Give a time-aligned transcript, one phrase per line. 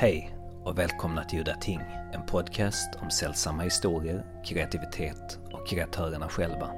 [0.00, 1.80] Hej och välkomna till Udda Ting,
[2.12, 6.70] en podcast om sällsamma historier, kreativitet och kreatörerna själva.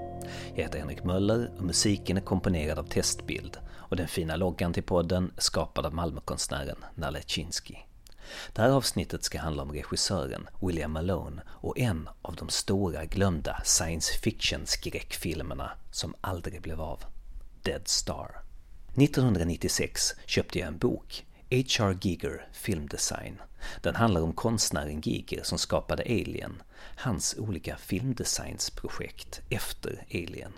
[0.54, 4.82] Jag heter Henrik Möller och musiken är komponerad av Testbild och den fina loggan till
[4.82, 7.74] podden är skapad av Malmökonstnären Nalle Chinsky.
[8.52, 13.60] Det här avsnittet ska handla om regissören William Malone och en av de stora glömda
[13.64, 17.04] science fiction-skräckfilmerna som aldrig blev av.
[17.62, 18.30] Dead Star.
[18.96, 21.98] 1996 köpte jag en bok H.R.
[22.00, 23.40] Giger Filmdesign.
[23.82, 26.62] Den handlar om konstnären Giger som skapade Alien,
[26.96, 30.52] hans olika filmdesignsprojekt efter Alien.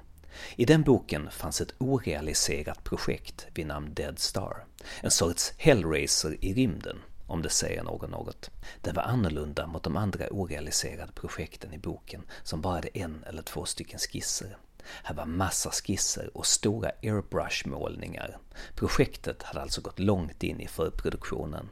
[0.56, 4.64] I den boken fanns ett orealiserat projekt vid namn Dead Star,
[5.00, 8.50] en sorts Hellraiser i rymden, om det säger någon något.
[8.80, 13.42] Det var annorlunda mot de andra orealiserade projekten i boken som bara hade en eller
[13.42, 14.56] två stycken skisser.
[15.02, 18.38] Här var massa skisser och stora airbrush-målningar.
[18.74, 21.68] Projektet hade alltså gått långt in i förproduktionen.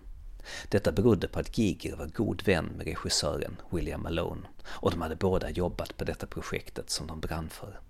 [0.69, 5.17] Detta berodde på att Giger var god vän med regissören William Malone och de hade
[5.17, 7.81] båda jobbat på detta projektet som de brann för.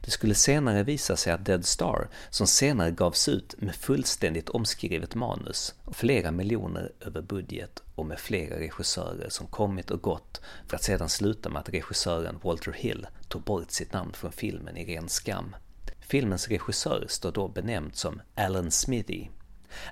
[0.00, 5.14] Det skulle senare visa sig att Dead Star, som senare gavs ut med fullständigt omskrivet
[5.14, 10.76] manus och flera miljoner över budget och med flera regissörer som kommit och gått för
[10.76, 14.96] att sedan sluta med att regissören Walter Hill tog bort sitt namn från filmen i
[14.96, 15.56] ren skam.
[16.00, 19.28] Filmens regissör står då benämnd som Alan Smithy.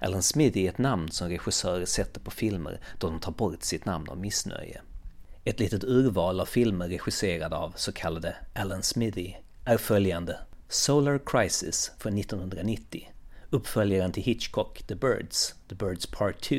[0.00, 3.84] Alan Smithy är ett namn som regissörer sätter på filmer då de tar bort sitt
[3.84, 4.82] namn av missnöje.
[5.44, 10.38] Ett litet urval av filmer regisserade av så kallade Alan Smithy är följande.
[10.68, 13.12] Solar Crisis från 1990.
[13.50, 16.56] Uppföljaren till Hitchcock, The Birds, The Birds Part 2.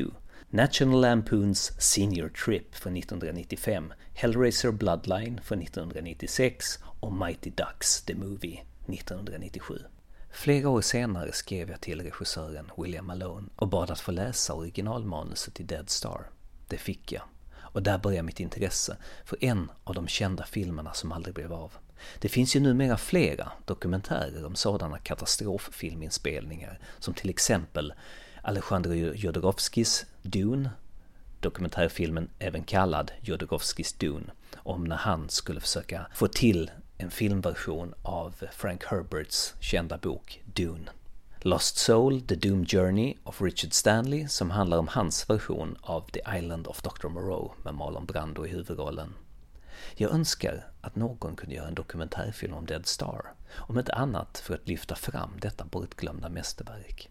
[0.50, 3.92] National Lampoons Senior Trip från 1995.
[4.14, 9.78] Hellraiser Bloodline från 1996 och Mighty Ducks The Movie 1997.
[10.30, 15.54] Flera år senare skrev jag till regissören William Malone och bad att få läsa originalmanuset
[15.54, 16.30] till Dead Star.
[16.68, 17.22] Det fick jag.
[17.58, 21.72] Och där började mitt intresse för en av de kända filmerna som aldrig blev av.
[22.18, 27.94] Det finns ju numera flera dokumentärer om sådana katastroffilminspelningar, som till exempel
[28.42, 30.70] Alejandro Jodorowskis Dune,
[31.40, 38.34] dokumentärfilmen även kallad Jodorowskis Dune, om när han skulle försöka få till en filmversion av
[38.52, 40.90] Frank Herberts kända bok Dune.
[41.40, 46.20] Lost Soul, The Doom Journey of Richard Stanley som handlar om hans version av The
[46.38, 47.08] Island of Dr.
[47.08, 49.14] Moreau med Marlon Brando i huvudrollen.
[49.94, 54.54] Jag önskar att någon kunde göra en dokumentärfilm om Dead Star, om inte annat för
[54.54, 57.10] att lyfta fram detta bortglömda mästerverk.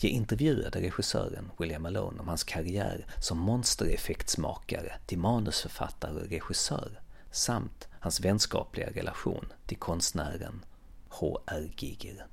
[0.00, 7.00] Jag intervjuade regissören William Malone om hans karriär som monstereffektsmakare till manusförfattare och regissör
[7.30, 10.64] samt hans vänskapliga relation till konstnären
[11.08, 11.70] H.R.
[11.76, 12.26] Giger.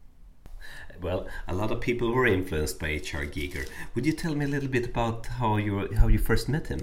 [1.02, 3.26] Well, a lot of people were influenced by H.R.
[3.34, 3.66] Giger.
[3.94, 6.80] Would you tell me a little bit about how you how you first met him?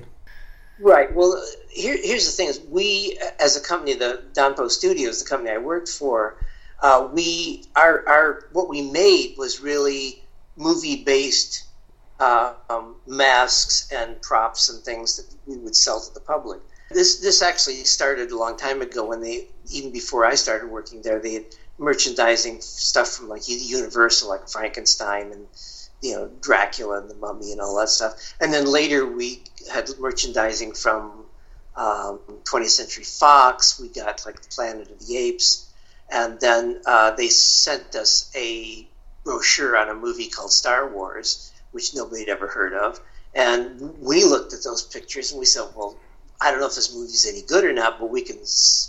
[0.80, 1.14] Right.
[1.14, 5.28] Well, here, here's the thing: is we, as a company, the Don Post Studios, the
[5.28, 6.36] company I worked for,
[6.82, 10.22] uh, we our our what we made was really
[10.56, 11.64] movie based
[12.18, 16.60] uh, um, masks and props and things that we would sell to the public.
[16.90, 21.02] This this actually started a long time ago when they even before I started working
[21.02, 21.44] there, they had
[21.78, 25.46] merchandising stuff from like Universal, like Frankenstein and
[26.00, 28.34] you know Dracula and the Mummy and all that stuff.
[28.40, 31.24] And then later we had merchandising from
[31.76, 33.78] um, 20th Century Fox.
[33.80, 35.72] We got like the Planet of the Apes,
[36.10, 38.86] and then uh, they sent us a
[39.24, 43.00] brochure on a movie called Star Wars, which nobody had ever heard of.
[43.34, 45.96] And we looked at those pictures and we said, well.
[46.42, 48.38] I don't know if this movie's any good or not, but we can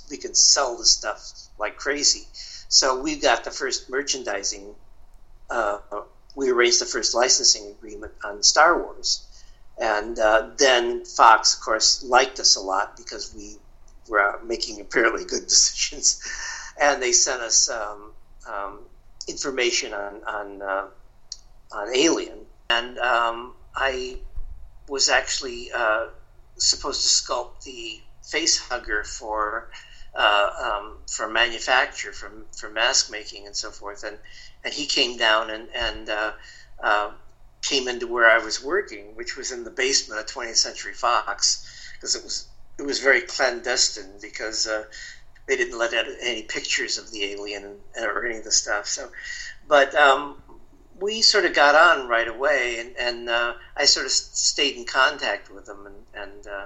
[0.09, 1.21] we can sell this stuff
[1.59, 2.25] like crazy.
[2.69, 4.73] So we got the first merchandising
[5.49, 5.79] uh,
[6.35, 9.27] we arranged the first licensing agreement on Star Wars.
[9.79, 13.57] And uh, then Fox, of course, liked us a lot because we
[14.07, 16.21] were making apparently good decisions.
[16.79, 18.11] And they sent us um,
[18.47, 18.79] um,
[19.27, 20.87] information on, on, uh,
[21.71, 22.39] on Alien.
[22.69, 24.19] And um, I
[24.87, 26.07] was actually uh,
[26.57, 29.69] supposed to sculpt the face hugger for
[30.13, 34.03] uh, um, for manufacture, for, for mask making, and so forth.
[34.03, 34.17] And
[34.63, 36.31] and he came down and and uh,
[36.81, 37.11] uh,
[37.61, 41.89] came into where I was working, which was in the basement of 20th Century Fox,
[41.93, 42.47] because it was
[42.77, 44.83] it was very clandestine because uh,
[45.47, 48.87] they didn't let out any pictures of the alien or any of the stuff.
[48.87, 49.09] So,
[49.67, 50.41] but um,
[50.99, 54.85] we sort of got on right away, and, and uh, I sort of stayed in
[54.85, 56.65] contact with them, and and, uh,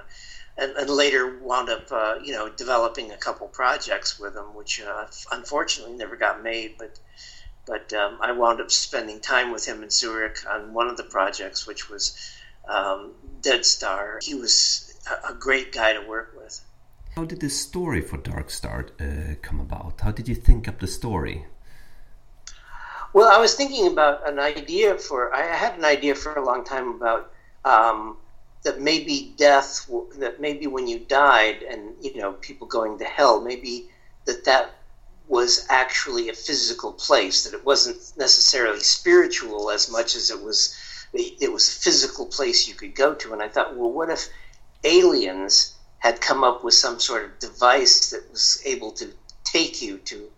[0.58, 4.80] and, and later wound up, uh, you know, developing a couple projects with him, which
[4.80, 6.98] uh, unfortunately never got made, but
[7.66, 11.02] but um, I wound up spending time with him in Zurich on one of the
[11.02, 12.16] projects, which was
[12.68, 13.12] um,
[13.42, 14.20] Dead Star.
[14.22, 16.60] He was a, a, great guy to work with.
[17.16, 20.00] How did the story for Dark Star uh, come about?
[20.00, 21.46] How did you think up the story?
[23.12, 25.34] Well, I was thinking about an idea for.
[25.34, 27.32] I had an idea for a long time about
[27.64, 28.16] um,
[28.66, 29.88] that maybe death.
[30.18, 33.88] That maybe when you died, and you know, people going to hell, maybe
[34.26, 34.74] that that
[35.28, 37.44] was actually a physical place.
[37.44, 40.76] That it wasn't necessarily spiritual as much as it was.
[41.14, 43.32] It was a physical place you could go to.
[43.32, 44.28] And I thought, well, what if
[44.84, 49.08] aliens had come up with some sort of device that was able to
[49.44, 50.30] take you to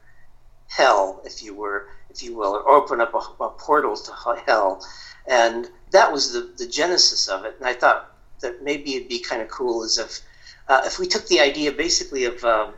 [0.69, 4.13] hell, if you were if you will, or open up a, a portal to
[4.47, 4.87] hell.
[5.27, 7.57] And that was the, the genesis of it.
[7.59, 10.21] And I thought that maybe it'd be kind of cool is if
[10.69, 12.71] uh, if we took the idea basically of uh,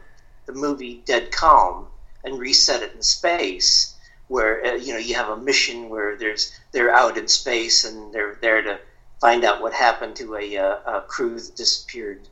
[0.47, 1.87] the movie Dead Calm
[2.25, 3.97] and reset it in space,
[4.29, 8.13] where uh, you know you have a mission where there's they're out in space and
[8.13, 8.79] they're there to
[9.21, 12.27] find out what happened to a, uh, a crew that disappeared,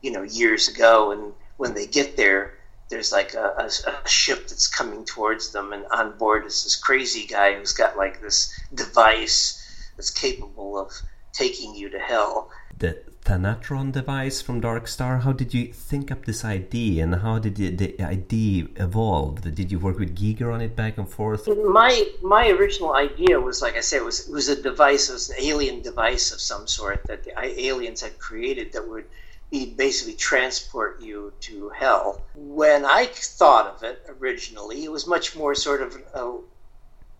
[0.00, 1.12] you know, years ago.
[1.12, 2.54] And when they get there,
[2.90, 6.76] there's like a, a, a, ship that's coming towards them, and on board is this
[6.76, 10.92] crazy guy who's got like this device that's capable of
[11.32, 12.50] taking you to hell.
[12.82, 15.18] The Thanatron device from Dark Star.
[15.18, 19.42] How did you think up this idea, and how did the, the idea evolve?
[19.54, 21.46] Did you work with Giger on it back and forth?
[21.46, 25.30] My my original idea was, like I said, it was was a device, it was
[25.30, 29.04] an alien device of some sort that the aliens had created that would
[29.52, 32.20] he'd basically transport you to hell.
[32.34, 36.38] When I thought of it originally, it was much more sort of a,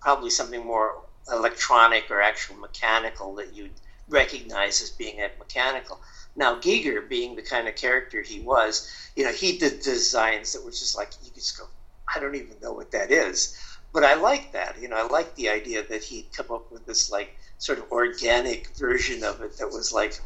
[0.01, 3.71] probably something more electronic or actual mechanical that you'd
[4.13, 6.01] recognize as being a mechanical.
[6.37, 10.65] Now, Giger, being the kind of character he was, you know, he did designs that
[10.65, 11.67] were just like, you could just go,
[12.15, 13.59] I don't even know what that is.
[13.93, 14.81] But I like that.
[14.81, 17.91] You know, I like the idea that he'd come up with this, like, sort of
[17.93, 20.19] organic version of it that was like,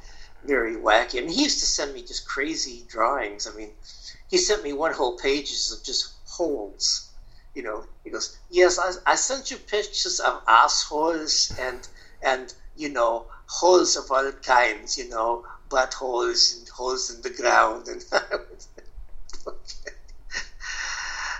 [0.47, 1.19] very wacky.
[1.19, 3.47] I mean, he used to send me just crazy drawings.
[3.47, 3.71] I mean,
[4.29, 7.11] he sent me one whole pages of just holes.
[7.55, 11.87] You know, he goes, "Yes, I, I sent you pictures of assholes and
[12.23, 14.98] and you know holes of all kinds.
[14.98, 18.04] You know, buttholes and holes in the ground." And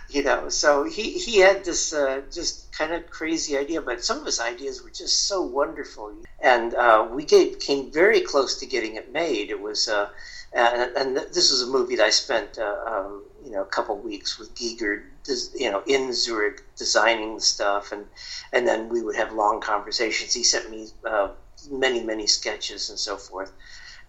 [0.09, 4.19] you know, so he he had this uh, just kind of crazy idea, but some
[4.19, 8.97] of his ideas were just so wonderful, and uh, we came very close to getting
[8.97, 9.51] it made.
[9.51, 10.09] It was, uh,
[10.53, 13.99] and, and, this was a movie that I spent, uh, um, you know, a couple
[13.99, 15.03] weeks with Giger,
[15.55, 18.07] you know, in Zurich designing the stuff, and
[18.53, 20.33] and then we would have long conversations.
[20.33, 21.31] He sent me uh,
[21.71, 23.53] many many sketches and so forth,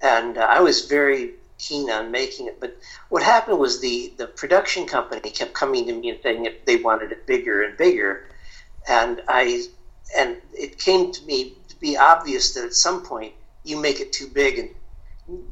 [0.02, 2.60] and uh, I was very keen on making it.
[2.60, 2.78] But
[3.10, 7.12] what happened was the the production company kept coming to me and saying they wanted
[7.12, 8.28] it bigger and bigger,
[8.88, 9.66] and I
[10.18, 13.34] and it came to me to be obvious that at some point
[13.64, 14.70] you make it too big and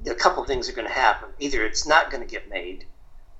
[0.10, 1.30] a couple things are going to happen.
[1.40, 2.86] Either it's not going to get made,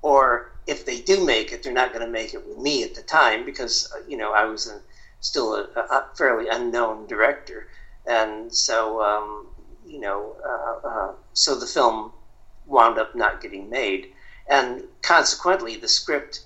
[0.02, 2.94] or if they do make it, they're not going to make it with me at
[2.94, 4.80] the time because you know I was a,
[5.20, 7.68] still a, a, fairly unknown director,
[8.06, 9.46] and so um,
[9.86, 12.12] you know uh, uh, so the film
[12.66, 14.12] wound up not getting made.
[14.48, 16.44] And consequently, the script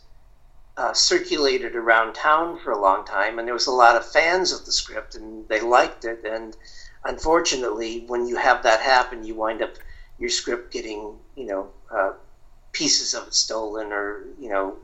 [0.76, 4.52] uh, circulated around town for a long time, and there was a lot of fans
[4.52, 6.25] of the script, and they liked it.
[6.25, 6.56] And
[7.04, 9.75] unfortunately, when you have that happen, you wind up
[10.18, 12.12] your script getting, you know, uh,
[12.73, 14.76] pieces of it stolen or you know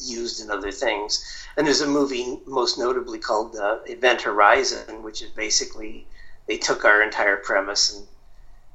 [0.00, 1.44] used in other things.
[1.56, 6.06] And there's a movie, most notably called uh, Event Horizon, which is basically
[6.46, 8.06] they took our entire premise and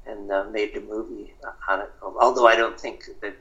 [0.07, 1.33] and uh, made a movie
[1.67, 1.91] on it.
[2.01, 3.35] Although I don't think that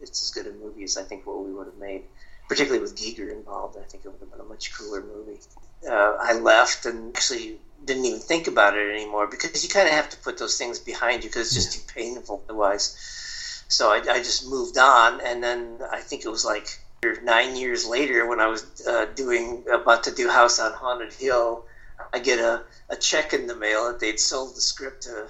[0.00, 2.04] it's as good a movie as I think what we would have made,
[2.48, 3.76] particularly with Giger involved.
[3.76, 5.40] I think it would have been a much cooler movie.
[5.88, 9.94] Uh, I left and actually didn't even think about it anymore because you kind of
[9.94, 13.64] have to put those things behind you because it's just too painful otherwise.
[13.68, 16.78] So I, I, just moved on, and then I think it was like
[17.22, 21.64] nine years later when I was uh, doing about to do House on Haunted Hill,
[22.12, 25.28] I get a, a check in the mail that they'd sold the script to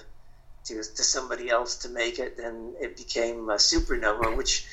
[0.65, 4.65] to, to somebody else to make it, and it became a supernova, which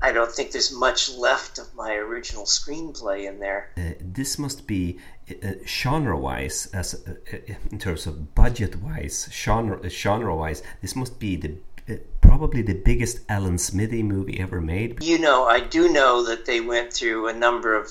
[0.00, 3.70] I don't think there's much left of my original screenplay in there.
[3.76, 4.98] Uh, this must be
[5.30, 11.36] uh, genre-wise, as uh, uh in terms of budget-wise, genre uh, genre-wise, this must be
[11.36, 11.56] the
[11.88, 11.94] uh,
[12.36, 15.02] probably the biggest Alan Smithee movie ever made.
[15.02, 17.90] You know, I do know that they went through a number of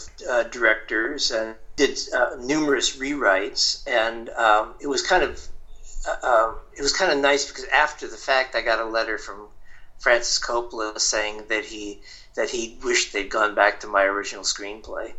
[0.52, 2.00] directors and did
[2.40, 5.48] numerous rewrites, and um, it was kind of
[6.24, 9.48] um, it was kind of nice because after the fact, I got a letter from
[10.00, 12.02] Francis Coppola saying that he
[12.36, 15.14] that he wished they'd gone back to my original screenplay.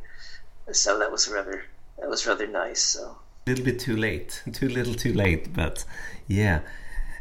[0.73, 1.65] So that was rather
[1.99, 2.83] that was rather nice.
[2.83, 5.53] So A little bit too late, too little, too late.
[5.53, 5.85] But
[6.29, 6.61] yeah,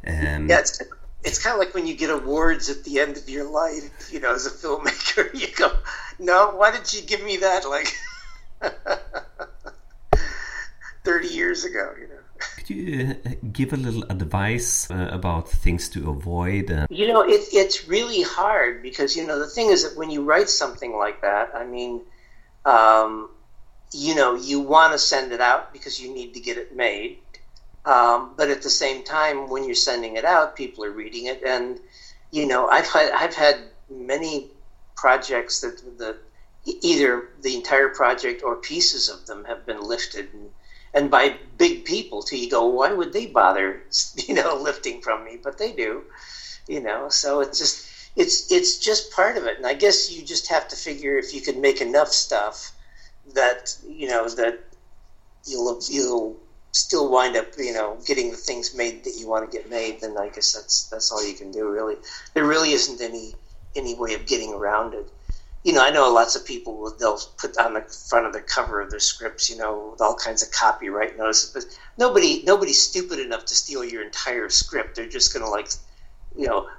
[0.05, 0.59] um, yeah.
[0.59, 0.79] It's,
[1.25, 4.19] it's kind of like when you get awards at the end of your life, you
[4.19, 5.33] know, as a filmmaker.
[5.41, 5.71] You go,
[6.19, 7.67] no, why did you give me that?
[7.67, 7.93] Like.
[11.05, 12.15] 30 years ago, you know.
[12.57, 16.71] Could you uh, give a little advice uh, about things to avoid?
[16.71, 16.87] Uh...
[16.89, 20.23] You know, it, it's really hard because, you know, the thing is that when you
[20.23, 22.01] write something like that, I mean,
[22.65, 23.29] um,
[23.93, 27.19] you know, you want to send it out because you need to get it made.
[27.85, 31.43] Um, but at the same time, when you're sending it out, people are reading it.
[31.45, 31.79] And,
[32.31, 33.57] you know, I've had, I've had
[33.89, 34.47] many
[34.95, 36.17] projects that the
[36.81, 40.49] either the entire project or pieces of them have been lifted and,
[40.95, 43.83] and by big people to you go why would they bother
[44.27, 45.37] you know lifting from me?
[45.41, 46.03] But they do
[46.67, 47.09] you know.
[47.09, 49.57] So it's just it's it's just part of it.
[49.57, 52.71] And i guess you just have to figure if you can make enough stuff
[53.33, 54.59] that you know that
[55.45, 56.37] you'll you'll
[56.75, 60.01] still wind up you know getting the things made that you want to get made
[60.01, 61.95] then i guess that's that's all you can do really
[62.33, 63.33] there really isn't any
[63.75, 65.09] any way of getting around it
[65.65, 68.39] you know, I know lots of people will they'll put on the front of the
[68.39, 71.49] cover of their scripts, you know, with all kinds of copyright notices.
[71.51, 74.95] But nobody, nobody's stupid enough to steal your entire script.
[74.95, 75.69] They're just going to like,
[76.37, 76.69] you know,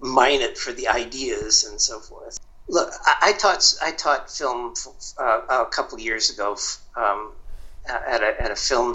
[0.00, 2.38] mine it for the ideas and so forth.
[2.68, 4.74] Look, I, taught I taught film
[5.18, 6.58] uh, a couple years ago
[6.96, 7.32] um,
[7.88, 8.92] at a at a film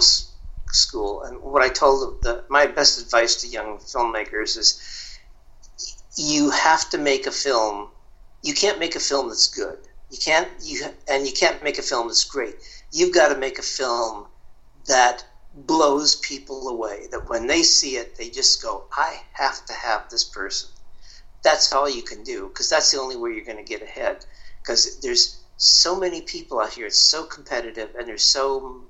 [0.72, 5.18] school, and what I told the, my best advice to young filmmakers is,
[6.16, 7.88] you have to make a film
[8.44, 9.78] you can't make a film that's good.
[10.10, 12.56] You can't you and you can't make a film that's great.
[12.92, 14.26] You've got to make a film
[14.86, 17.06] that blows people away.
[17.10, 20.68] That when they see it, they just go, "I have to have this person."
[21.42, 24.26] That's all you can do because that's the only way you're going to get ahead.
[24.60, 26.86] Because there's so many people out here.
[26.86, 28.84] It's so competitive, and there's so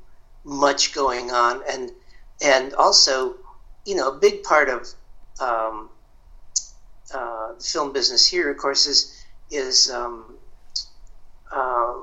[0.44, 1.90] much going on, and
[2.42, 3.34] and also,
[3.86, 4.86] you know, a big part of
[5.40, 5.88] um,
[7.12, 10.36] uh, the film business here, of course, is is um,
[11.50, 11.94] uh,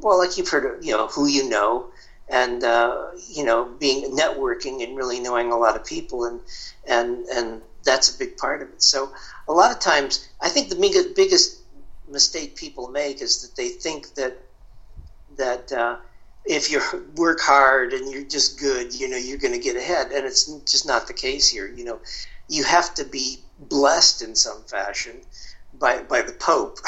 [0.00, 1.90] well, like you've heard, of, you know, who you know,
[2.28, 6.40] and uh, you know, being networking and really knowing a lot of people, and
[6.86, 8.82] and and that's a big part of it.
[8.82, 9.12] So
[9.48, 11.60] a lot of times, I think the biggest
[12.08, 14.38] mistake people make is that they think that
[15.36, 15.96] that uh,
[16.44, 16.80] if you
[17.16, 20.46] work hard and you're just good, you know, you're going to get ahead, and it's
[20.60, 21.68] just not the case here.
[21.68, 22.00] You know,
[22.48, 25.20] you have to be blessed in some fashion
[25.74, 26.78] by by the Pope.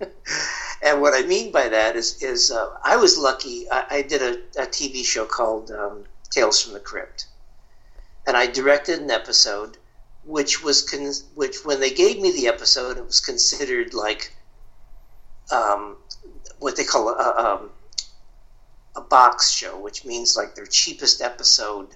[0.82, 3.70] and what I mean by that is is uh, I was lucky.
[3.70, 7.26] I, I did a, a, TV show called um, Tales from the Crypt,
[8.26, 9.76] and I directed an episode
[10.24, 14.34] which was con- which when they gave me the episode, it was considered like
[15.50, 15.96] um,
[16.58, 17.70] what they call a, a, um,
[18.96, 21.88] a box show, which means like their cheapest episode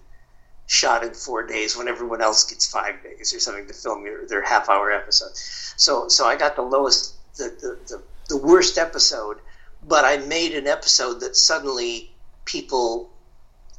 [0.66, 4.26] shot in four days when everyone else gets five days or something to film their,
[4.26, 5.36] their half hour episode.
[5.76, 9.38] So so I got the lowest the, the, the, the worst episode,
[9.86, 12.12] but I made an episode that suddenly
[12.44, 13.10] people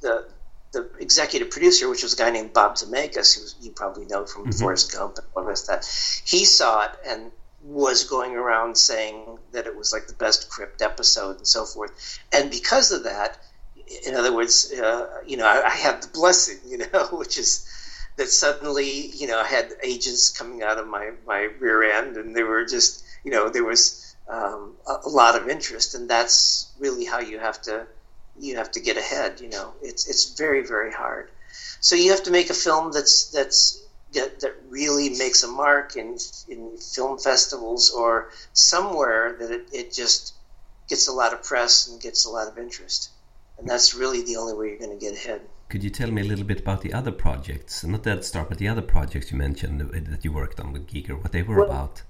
[0.01, 0.27] the
[0.74, 4.43] the executive producer, which was a guy named Bob Zemeckis, who you probably know from
[4.43, 4.60] mm-hmm.
[4.60, 5.86] Forrest Gump and all the rest of that,
[6.25, 7.31] he saw it and
[7.65, 12.19] was going around saying that it was like the best crypt episode and so forth.
[12.31, 13.39] And because of that,
[14.05, 17.67] in other words, uh, you know, I, I had the blessing, you know, which is
[18.17, 22.36] that suddenly, you know, I had agents coming out of my, my rear end and
[22.36, 26.72] they were just, you know, there was um, a, a, lot of interest and that's
[26.79, 27.88] really how you have to,
[28.39, 31.29] you have to get ahead, you know, it's, it's very, very hard.
[31.79, 33.84] So you have to make a film that's, that's,
[34.15, 36.17] that, that really makes a mark in,
[36.50, 40.34] in film festivals or somewhere that it, it just
[40.89, 43.12] gets a lot of press and gets a lot of interest
[43.57, 45.41] and that's really the only way you're going to get ahead.
[45.69, 48.57] Could you tell me a little bit about the other projects, not Dead Star, but
[48.57, 51.65] the other projects you mentioned that you worked on with Giger, what they were well,
[51.65, 52.03] about?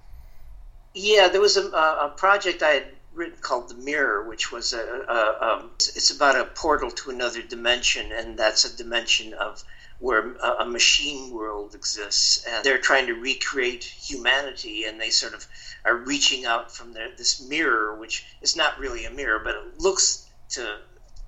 [0.93, 4.79] Yeah, there was a, a, project I had written called The Mirror, which was a,
[4.79, 9.63] a um, it's about a portal to another dimension, and that's a dimension of
[9.99, 15.47] where a, machine world exists, and they're trying to recreate humanity, and they sort of
[15.85, 19.79] are reaching out from their, this mirror, which is not really a mirror, but it
[19.79, 20.77] looks to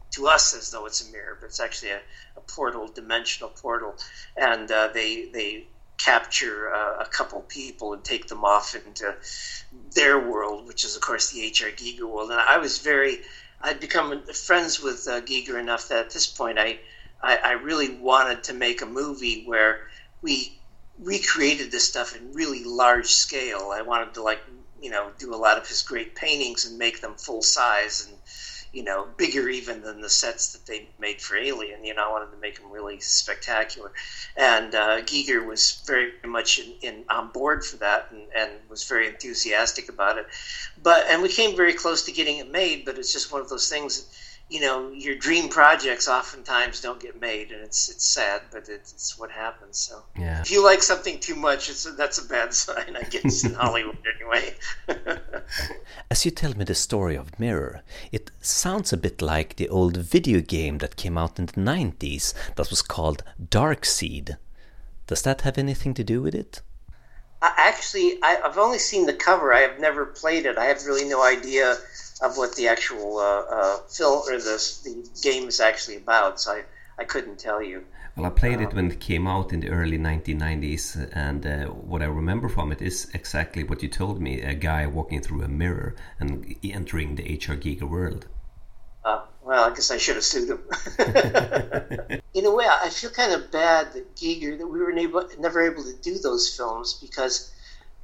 [0.09, 1.99] to us as though it's a mirror, but it's actually a,
[2.37, 3.95] a portal, dimensional portal,
[4.35, 9.15] and uh, they they capture uh, a couple people and take them off into
[9.93, 11.69] their world, which is of course the H.R.
[11.71, 12.31] Giger world.
[12.31, 13.21] And I was very,
[13.61, 16.79] I'd become friends with uh, Giger enough that at this point I,
[17.21, 19.87] I, I really wanted to make a movie where
[20.21, 20.57] we
[20.99, 23.71] recreated this stuff in really large scale.
[23.73, 24.41] I wanted to like
[24.81, 28.17] you know do a lot of his great paintings and make them full size and
[28.73, 31.83] you know, bigger even than the sets that they made for Alien.
[31.83, 33.91] You know, I wanted to make them really spectacular,
[34.35, 38.83] and uh, Giger was very much in, in, on board for that and, and was
[38.83, 40.27] very enthusiastic about it.
[40.81, 43.49] But and we came very close to getting it made, but it's just one of
[43.49, 44.05] those things
[44.49, 48.93] you know your dream projects oftentimes don't get made and it's it's sad but it's,
[48.93, 50.03] it's what happens so.
[50.17, 50.41] Yeah.
[50.41, 53.53] if you like something too much it's a, that's a bad sign i guess in
[53.65, 54.53] hollywood anyway.
[56.11, 59.97] As you tell me the story of mirror it sounds a bit like the old
[59.97, 64.37] video game that came out in the 90s that was called dark seed.
[65.07, 66.61] Does that have anything to do with it?
[67.41, 69.53] Actually I, i've only seen the cover.
[69.53, 70.57] I have never played it.
[70.57, 71.77] I have really no idea
[72.21, 76.39] of what the actual uh, uh, film or the, the game is actually about.
[76.39, 76.63] So I,
[76.99, 77.85] I couldn't tell you.
[78.15, 82.01] Well, I played it when it came out in the early 1990s, and uh, what
[82.01, 85.47] I remember from it is exactly what you told me a guy walking through a
[85.47, 88.25] mirror and entering the HR Giger world.
[89.05, 90.63] Uh, well, I guess I should have sued him.
[92.33, 95.83] in a way, I feel kind of bad that Giger, that we were never able
[95.83, 97.53] to do those films because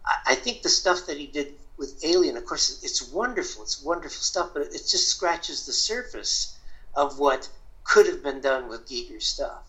[0.06, 3.64] I, I think the stuff that he did with Alien, of course, it's wonderful.
[3.64, 6.58] It's wonderful stuff, but it just scratches the surface
[6.96, 7.50] of what
[7.84, 9.64] could have been done with Giger's stuff.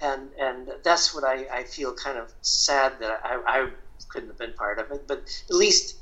[0.00, 3.68] And and that's what I, I feel kind of sad that I, I
[4.08, 5.06] couldn't have been part of it.
[5.06, 5.18] But
[5.50, 5.96] at least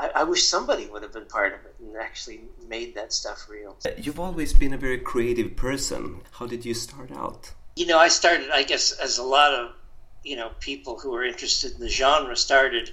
[0.00, 3.46] I, I, wish somebody would have been part of it and actually made that stuff
[3.50, 3.76] real.
[3.98, 6.22] You've always been a very creative person.
[6.38, 7.52] How did you start out?
[7.76, 9.72] You know, I started, I guess, as a lot of
[10.22, 12.90] you know people who are interested in the genre started.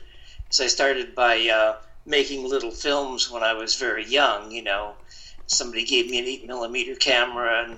[0.50, 4.52] So I started by uh, making little films when I was very young.
[4.52, 4.94] You know,
[5.46, 7.78] somebody gave me an eight millimeter camera and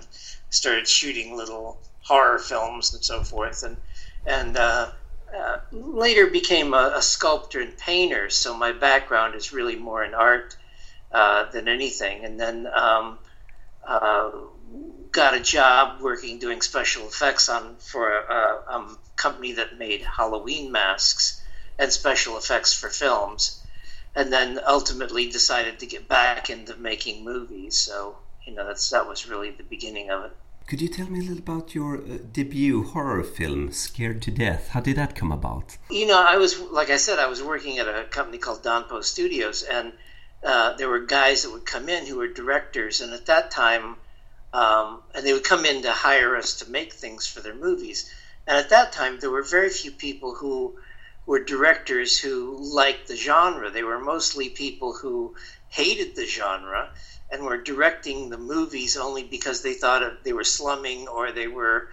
[0.50, 3.77] started shooting little horror films and so forth, and
[4.25, 4.92] and uh,
[5.36, 8.30] uh, later became a, a, sculptor and painter.
[8.30, 10.56] So my background is really more in art
[11.12, 12.68] uh, than anything, and then.
[12.68, 13.20] Um,
[13.86, 14.32] uh,
[15.12, 20.02] got a job working doing special effects on for a, a, a company that made
[20.02, 21.39] Halloween masks
[21.78, 23.62] and special effects for films
[24.15, 27.78] and then ultimately decided to get back into making movies.
[27.78, 30.32] So you know that's that was really the beginning of it.
[30.65, 34.69] Could you tell me a little about your uh, debut horror film, Scared to Death?
[34.69, 35.78] How did that come about?
[35.89, 38.86] You know, I was like I said, I was working at a company called Don
[38.86, 39.91] Post Studios, and
[40.43, 43.97] uh, there were guys that would come in who were directors, and at that time,
[44.54, 48.13] um, and they would come in to hire us to make things for their movies.
[48.47, 50.76] And at that time, there were very few people who
[51.25, 53.69] were directors who liked the genre.
[53.69, 55.36] They were mostly people who
[55.69, 56.89] hated the genre
[57.31, 61.47] and were directing the movies only because they thought of, they were slumming or they
[61.47, 61.89] were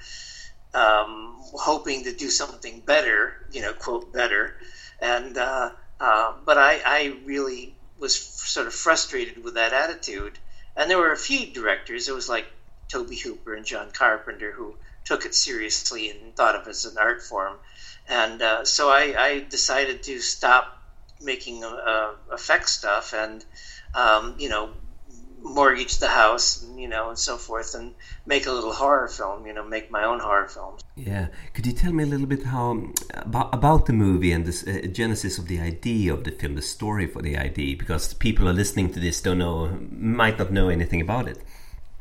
[0.74, 4.54] um, hoping to do something better, you know, quote better.
[5.00, 10.38] And uh, uh, but I, I really was sort of frustrated with that attitude.
[10.76, 12.08] And there were a few directors.
[12.08, 12.46] It was like
[12.88, 16.98] Tobe Hooper and John Carpenter who took it seriously and thought of it as an
[16.98, 17.56] art form
[18.11, 20.83] and uh, so I, I, decided to stop
[21.23, 23.44] making uh, effect stuff and
[23.94, 24.70] um, you know
[25.42, 27.94] mortgage the house you know and so forth and
[28.27, 30.83] make a little horror film you know make my own horror films.
[30.96, 31.29] Yeah.
[31.55, 34.87] Could you tell me a little bit how about, about the movie and the uh,
[34.88, 37.77] genesis of the idea of the film the story for the idea?
[37.77, 41.38] Because people are listening to this don't know might not know anything about it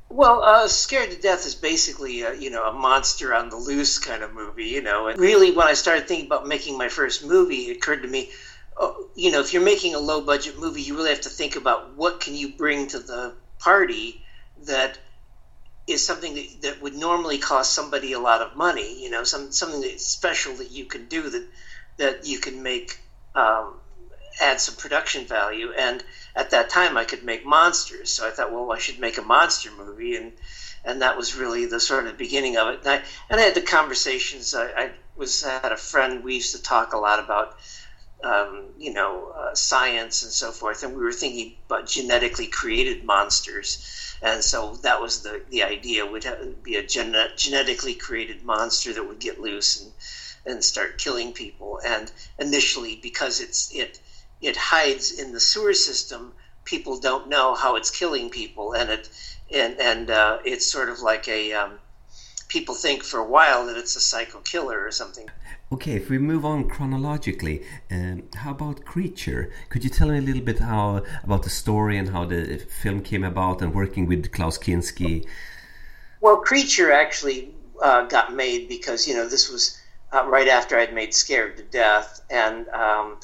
[0.09, 3.99] well, uh, Scared to Death is basically a, you know a monster on the loose
[3.99, 5.07] kind of movie, you know.
[5.07, 8.31] And really, when I started thinking about making my first movie, it occurred to me,
[8.75, 11.55] oh, you know, if you're making a low budget movie, you really have to think
[11.55, 14.23] about what can you bring to the party
[14.65, 14.97] that
[15.85, 19.03] is something that, that would normally cost somebody a lot of money.
[19.03, 21.47] You know, some something that's special that you can do that
[21.97, 22.99] that you can make
[23.35, 23.73] um,
[24.41, 26.03] add some production value and
[26.35, 28.09] at that time I could make monsters.
[28.11, 30.33] So I thought, well, I should make a monster movie, and
[30.85, 32.79] and that was really the sort of beginning of it.
[32.81, 34.53] And I, and I had the conversations.
[34.55, 36.23] I, I was I had a friend.
[36.23, 37.53] We used to talk a lot about.
[38.21, 43.01] Um, you know, uh, science and so forth, and we were thinking about genetically created
[43.01, 48.43] monsters, and so that was the the idea would have, be a gen- genetically created
[48.43, 49.93] monster that would get loose and
[50.45, 51.79] and start killing people.
[51.85, 53.99] And initially, because it's it
[54.41, 56.33] it hides in the sewer system,
[56.65, 59.09] people don't know how it's killing people, and it
[59.51, 61.79] and and uh, it's sort of like a um,
[62.47, 65.29] people think for a while that it's a psycho killer or something.
[65.71, 69.51] Okay, if we move on chronologically, um, how about Creature?
[69.69, 73.01] Could you tell me a little bit how about the story and how the film
[73.01, 75.27] came about and working with Klaus Kinski?
[76.21, 79.79] Well, Creature actually uh, got made because you know this was
[80.11, 83.19] uh, right after I'd made Scared to Death, and um,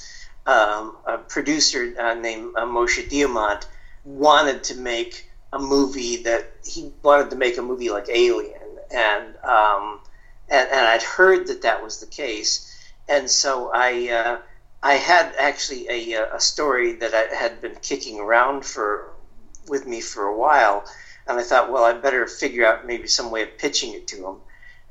[0.46, 3.66] um, a producer uh, named uh, Moshe Diamant
[4.04, 9.36] wanted to make a movie that he wanted to make a movie like Alien, and
[9.44, 10.00] um,
[10.50, 12.72] and, and I'd heard that that was the case,
[13.08, 14.38] and so I uh,
[14.84, 19.12] I had actually a uh, a story that I had been kicking around for
[19.68, 20.86] with me for a while,
[21.28, 24.28] and I thought, well, I better figure out maybe some way of pitching it to
[24.28, 24.36] him,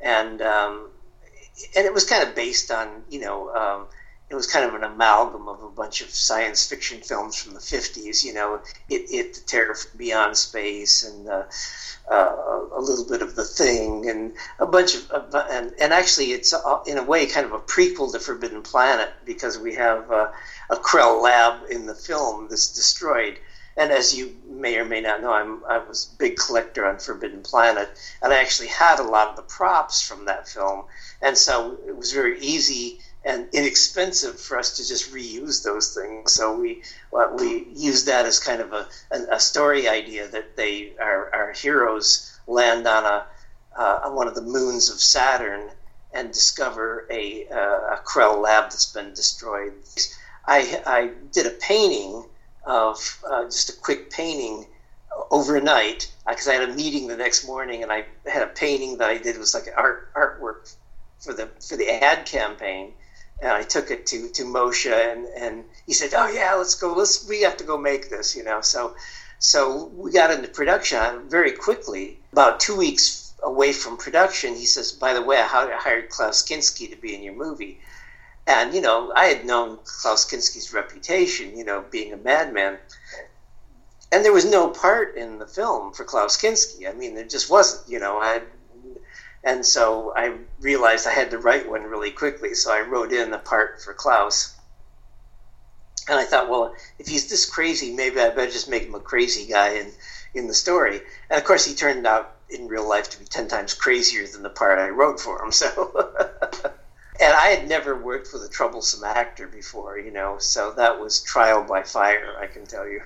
[0.00, 0.88] and um,
[1.76, 3.54] and it was kind of based on you know.
[3.54, 3.86] Um,
[4.34, 7.60] it was kind of an amalgam of a bunch of science fiction films from the
[7.60, 11.44] 50s, you know, it, it the Terror Beyond Space and uh,
[12.10, 16.32] uh, a little bit of The Thing and a bunch of, uh, and, and actually
[16.32, 16.52] it's
[16.84, 20.32] in a way kind of a prequel to Forbidden Planet because we have uh,
[20.68, 23.38] a Krell lab in the film that's destroyed.
[23.76, 26.98] And as you may or may not know, I'm, I was a big collector on
[26.98, 27.88] Forbidden Planet,
[28.20, 30.86] and I actually had a lot of the props from that film.
[31.22, 36.32] And so it was very easy and inexpensive for us to just reuse those things.
[36.32, 38.86] So we well, we use that as kind of a,
[39.30, 43.26] a, story idea that they our, our heroes land on a
[43.76, 45.70] uh, on one of the moons of Saturn
[46.12, 49.72] and discover a, uh, a Krell lab that's been destroyed.
[50.46, 52.24] I, I did a painting
[52.64, 54.66] of uh, just a quick painting
[55.30, 59.10] overnight because I had a meeting the next morning and I had a painting that
[59.10, 60.74] I did it was like art artwork
[61.20, 62.92] for the for the ad campaign
[63.40, 66.94] and I took it to to Moshe, and and he said, "Oh yeah, let's go.
[66.94, 68.60] Let's we have to go make this," you know.
[68.60, 68.94] So
[69.38, 72.18] so we got into production very quickly.
[72.32, 76.90] About two weeks away from production, he says, "By the way, I hired Klaus Kinski
[76.90, 77.80] to be in your movie."
[78.46, 82.78] And you know, I had known Klaus Kinski's reputation, you know, being a madman.
[84.12, 86.88] And there was no part in the film for Klaus Kinski.
[86.88, 87.88] I mean, there just wasn't.
[87.88, 88.42] You know, I
[89.44, 92.54] and so I realized I had to write one really quickly.
[92.54, 94.54] So I wrote in the part for Klaus.
[96.08, 99.00] And I thought, well, if he's this crazy, maybe I better just make him a
[99.00, 99.92] crazy guy in,
[100.34, 101.02] in the story.
[101.28, 104.42] And of course, he turned out in real life to be 10 times crazier than
[104.42, 105.52] the part I wrote for him.
[105.52, 106.10] So.
[107.20, 111.22] and I had never worked with a troublesome actor before, you know, so that was
[111.22, 113.02] trial by fire, I can tell you.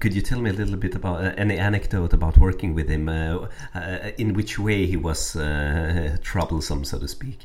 [0.00, 3.08] Could you tell me a little bit about uh, any anecdote about working with him?
[3.08, 7.40] Uh, uh, in which way he was uh, troublesome, so to speak?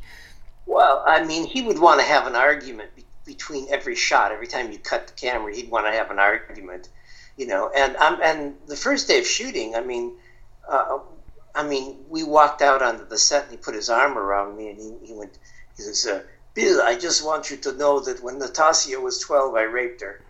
[0.66, 4.32] Well, I mean, he would want to have an argument be between every shot.
[4.32, 6.90] Every time you cut the camera, he'd want to have an argument,
[7.36, 7.70] you know.
[7.76, 10.16] And um, and the first day of shooting, I mean,
[10.68, 11.00] uh,
[11.54, 14.70] I mean, we walked out onto the set, and he put his arm around me,
[14.70, 15.38] and he, he went,
[15.76, 19.56] he says, uh, "Bill, I just want you to know that when Natasha was twelve,
[19.56, 20.22] I raped her."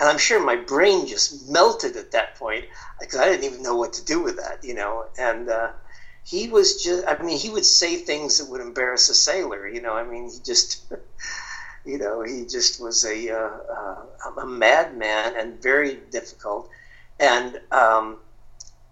[0.00, 2.64] And I'm sure my brain just melted at that point
[3.00, 5.04] because I didn't even know what to do with that, you know.
[5.18, 5.70] And uh,
[6.24, 9.80] he was just, I mean, he would say things that would embarrass a sailor, you
[9.80, 9.94] know.
[9.94, 10.92] I mean, he just,
[11.84, 16.68] you know, he just was a, uh, uh, a madman and very difficult.
[17.20, 18.18] And um,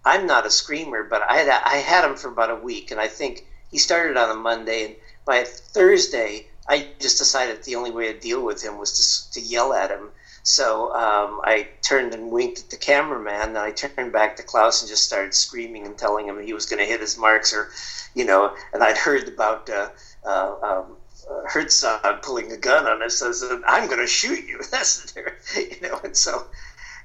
[0.05, 2.99] I'm not a screamer, but I had, I had him for about a week, and
[2.99, 7.91] I think he started on a Monday, and by Thursday, I just decided the only
[7.91, 10.09] way to deal with him was to, to yell at him
[10.43, 14.81] so um, I turned and winked at the cameraman, and I turned back to Klaus
[14.81, 17.69] and just started screaming and telling him he was going to hit his marks, or,
[18.13, 19.89] you know, and I'd heard about uh,
[20.25, 20.97] uh, um,
[21.31, 25.15] uh, Herzog pulling a gun on us, says, "I'm going to shoot you." That's
[25.55, 26.45] you know, and so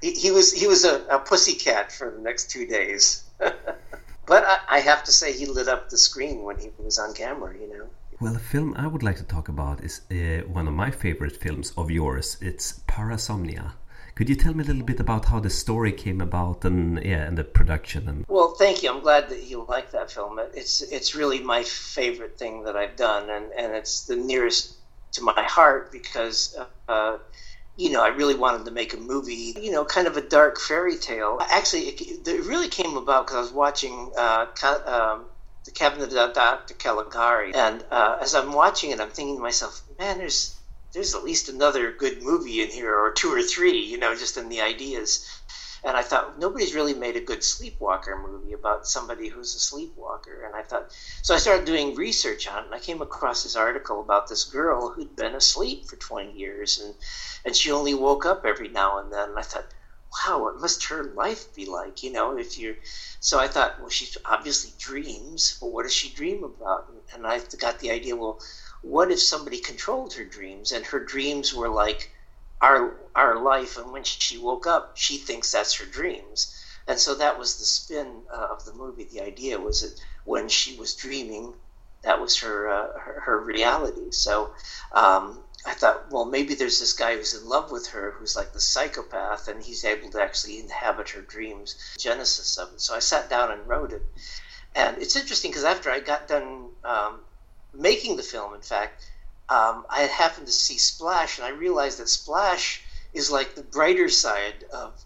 [0.01, 3.23] he, he was he was a, a pussycat for the next two days.
[3.37, 7.13] but I, I have to say, he lit up the screen when he was on
[7.13, 7.53] camera.
[7.53, 7.89] You know.
[8.21, 11.37] Well, a film I would like to talk about is uh, one of my favorite
[11.37, 12.35] films of yours.
[12.41, 13.75] It's Parasomnia.
[14.15, 17.23] Could you tell me a little bit about how the story came about and yeah,
[17.23, 18.09] and the production?
[18.09, 18.91] And well, thank you.
[18.91, 20.37] I'm glad that you like that film.
[20.53, 24.75] It's it's really my favorite thing that I've done, and and it's the nearest
[25.13, 26.57] to my heart because.
[26.89, 27.19] Uh,
[27.77, 30.59] you know, I really wanted to make a movie, you know, kind of a dark
[30.59, 31.39] fairy tale.
[31.49, 34.47] Actually, it, it really came about because I was watching uh,
[34.85, 35.23] um,
[35.65, 36.73] the cabinet of Dr.
[36.73, 37.53] Caligari.
[37.53, 40.55] And uh, as I'm watching it, I'm thinking to myself, man, there's
[40.93, 44.37] there's at least another good movie in here, or two or three, you know, just
[44.37, 45.23] in the ideas.
[45.83, 50.43] And I thought nobody's really made a good sleepwalker movie about somebody who's a sleepwalker.
[50.45, 50.91] And I thought,
[51.21, 54.45] so I started doing research on it, and I came across this article about this
[54.45, 56.95] girl who'd been asleep for 20 years, and
[57.45, 59.29] and she only woke up every now and then.
[59.29, 59.67] And I thought,
[60.11, 62.03] wow, what must her life be like?
[62.03, 62.75] You know, if you're.
[63.19, 66.91] So I thought, well, she obviously dreams, but what does she dream about?
[67.13, 68.39] And I got the idea, well,
[68.81, 72.11] what if somebody controlled her dreams and her dreams were like
[72.61, 76.55] our our life, and when she woke up, she thinks that's her dreams.
[76.87, 79.03] And so that was the spin uh, of the movie.
[79.05, 81.53] The idea was that when she was dreaming,
[82.03, 84.11] that was her uh, her, her, reality.
[84.11, 84.51] So
[84.93, 85.39] um,
[85.69, 88.59] I thought, well, maybe there's this guy who's in love with her, who's like the
[88.59, 91.75] psychopath, and he's able to actually inhabit her dreams.
[91.99, 92.81] Genesis of it.
[92.81, 94.01] So I sat down and wrote it,
[94.73, 97.19] and it's interesting because after I got done um,
[97.71, 99.05] making the film, in fact,
[99.47, 102.81] um, I happened to see Splash, and I realized that Splash
[103.13, 104.99] is like the brighter side of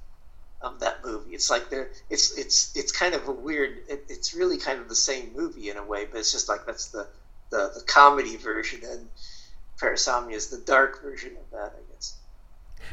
[0.62, 1.32] of that movie.
[1.32, 3.80] It's like there, it's it's it's kind of a weird.
[3.90, 6.66] It, it's really kind of the same movie in a way, but it's just like
[6.66, 7.06] that's the
[7.50, 9.10] the, the comedy version, and
[9.80, 12.16] Parasomnia is the dark version of that, I guess.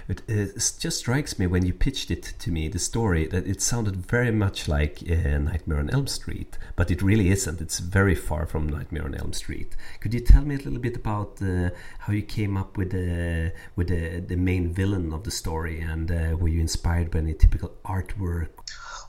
[0.08, 3.60] It, it, just strikes me when you pitched it to me, the story, that it
[3.60, 7.60] sounded very much like uh, Nightmare on Elm Street, but it really isn't.
[7.60, 9.76] It's very far from Nightmare on Elm Street.
[10.00, 13.52] Could you tell me a little bit about uh, how you came up with the
[13.76, 17.34] with the, the main villain of the story, and uh, were you inspired by any
[17.34, 18.50] typical artwork?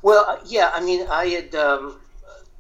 [0.02, 1.56] Well, uh, yeah, I mean, I had.
[1.56, 2.00] Um,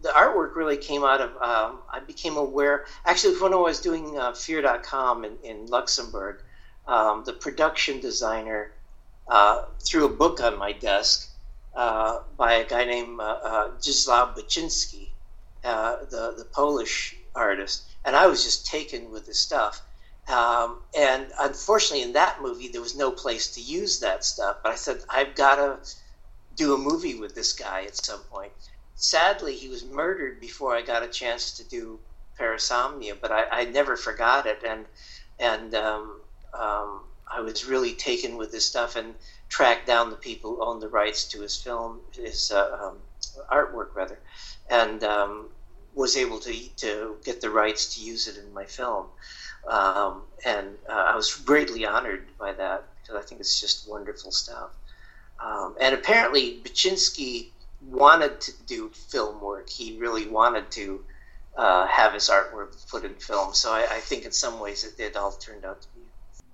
[0.01, 4.17] the artwork really came out of um, I became aware actually when I was doing
[4.17, 6.41] uh, Fear.com in, in Luxembourg
[6.87, 8.71] um, the production designer
[9.27, 11.29] uh, threw a book on my desk
[11.75, 15.09] uh, by a guy named uh, uh Beksinski,
[15.63, 19.81] uh, the, the Polish artist, and I was just taken with the stuff.
[20.27, 24.57] Um, and unfortunately, in that movie, there was no place to use that stuff.
[24.63, 25.95] But I said, I've got to
[26.55, 28.51] do a movie with this guy at some point.
[29.01, 31.99] Sadly, he was murdered before I got a chance to do
[32.39, 34.59] Parasomnia, but I, I never forgot it.
[34.63, 34.85] And
[35.39, 36.21] and um,
[36.53, 39.15] um, I was really taken with this stuff and
[39.49, 42.97] tracked down the people who owned the rights to his film, his uh, um,
[43.51, 44.19] artwork rather,
[44.69, 45.49] and um,
[45.95, 49.07] was able to to get the rights to use it in my film.
[49.67, 54.31] Um, and uh, I was greatly honored by that because I think it's just wonderful
[54.31, 54.69] stuff.
[55.43, 57.49] Um, and apparently, Beksinski
[57.89, 59.69] wanted to do film work.
[59.69, 61.03] He really wanted to
[61.57, 63.53] uh, have his artwork put in film.
[63.53, 66.01] So I, I think in some ways it, it all turned out to be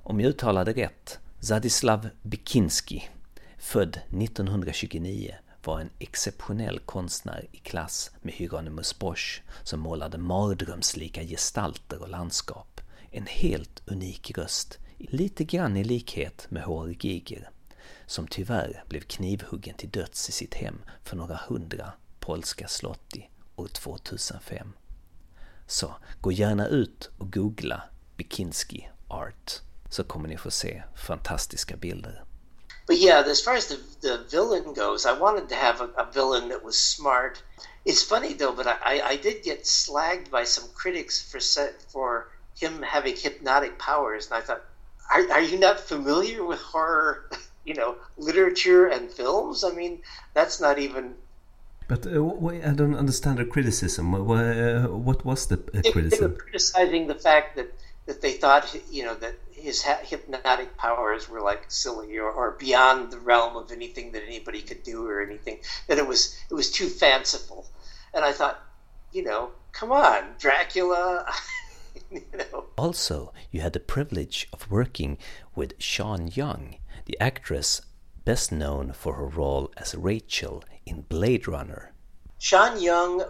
[0.09, 3.09] om jag uttalade rätt, Zadislav Bikinski,
[3.57, 12.01] född 1929, var en exceptionell konstnär i klass med Hieronymus Bosch som målade mardrömslika gestalter
[12.01, 12.81] och landskap.
[13.11, 16.95] En helt unik röst, lite grann i likhet med H.R.
[16.99, 17.49] Giger,
[18.07, 23.67] som tyvärr blev knivhuggen till döds i sitt hem för några hundra polska slotti år
[23.67, 24.73] 2005.
[25.67, 27.83] Så gå gärna ut och googla
[28.17, 29.61] Bikinski Art.
[29.89, 32.23] så kommer ni få se fantastiska bilder.
[32.87, 36.05] But yeah, as far as the, the villain goes, I wanted to have a, a
[36.13, 37.43] villain that was smart.
[37.85, 41.39] It's funny though, but I, I did get slagged by some critics for
[41.91, 44.61] for him having hypnotic powers, and I thought,
[45.13, 47.29] are, are you not familiar with horror,
[47.67, 49.63] you know, literature and films?
[49.63, 49.99] I mean,
[50.33, 51.15] that's not even
[51.87, 54.11] but uh, I don't understand the criticism.
[54.11, 54.87] What, uh,
[55.23, 56.09] was the uh, criticism?
[56.09, 57.73] They were criticizing the fact that,
[58.07, 63.11] that they thought, you know, that his hypnotic powers were like silly or, or, beyond
[63.11, 66.71] the realm of anything that anybody could do or anything that it was it was
[66.71, 67.65] too fanciful
[68.13, 68.61] and i thought
[69.11, 71.25] you know come on dracula
[72.11, 72.65] you know.
[72.77, 75.17] also you had the privilege of working
[75.55, 76.75] with sean young
[77.07, 77.81] the actress
[78.23, 81.93] best known for her role as rachel in blade runner
[82.37, 83.21] sean young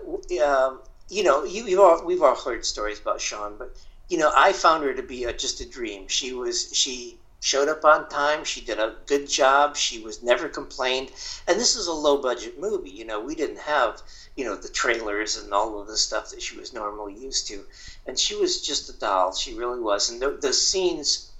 [0.44, 3.78] um, you know you, all, we've all heard stories about sean but
[4.10, 6.08] you know, I found her to be a, just a dream.
[6.08, 8.44] She was she showed up on time.
[8.46, 9.76] She did a good job.
[9.76, 11.12] She was never complained.
[11.48, 12.90] And this is a low budget movie.
[12.90, 14.02] You know, we didn't have
[14.36, 17.66] you know the trailers and all of the stuff that she was normally used to.
[18.06, 19.34] And she was just a doll.
[19.34, 20.10] She really was.
[20.10, 21.32] And the, the scenes,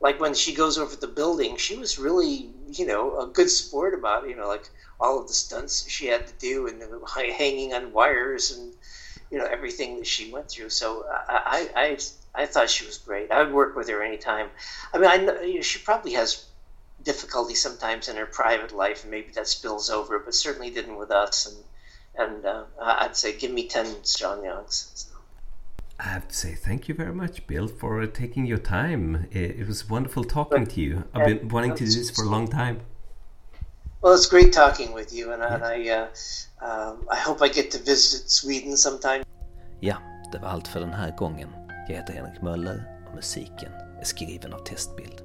[0.00, 3.94] like when she goes over the building, she was really you know a good sport
[3.94, 4.68] about you know like
[5.00, 6.82] all of the stunts she had to do and
[7.32, 8.72] hanging on wires and
[9.30, 10.70] you know everything that she went through.
[10.70, 11.98] So I I
[12.34, 13.30] I thought she was great.
[13.30, 14.50] I would work with her anytime.
[14.92, 16.44] I mean, I know she probably has
[17.02, 21.10] difficulty sometimes in her private life, and maybe that spills over, but certainly didn't with
[21.10, 21.46] us.
[21.46, 21.64] And
[22.16, 25.06] and uh, I'd say give me ten Sean Youngs.
[25.98, 26.04] So.
[26.04, 29.26] I have to say thank you very much, Bill, for taking your time.
[29.30, 31.04] It, it was wonderful talking to you.
[31.14, 32.80] I've been wanting to do this for a long time.
[34.02, 36.06] Well, it's great talking with you, and, and I, uh,
[36.60, 39.24] um, I hope I get to visit Sweden sometime.
[39.80, 39.96] Ja,
[40.32, 41.48] det var allt för den här gången.
[41.88, 45.23] Jag heter Henrik Möller och musiken är skriven av Testbild.